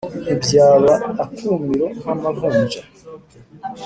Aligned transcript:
nti 0.23 0.33
byaba 0.43 0.93
akumiro 1.23 1.87
nk’amavunja‘ 1.97 2.81